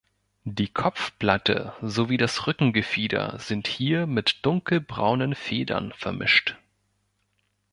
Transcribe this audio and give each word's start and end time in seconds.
Die 0.49 0.67
Kopfplatte 0.67 1.73
sowie 1.83 2.17
das 2.17 2.47
Rückengefieder 2.47 3.37
sind 3.37 3.67
hier 3.67 4.07
mit 4.07 4.43
dunkelbraunen 4.43 5.35
Federn 5.35 5.93
vermischt. 5.95 6.57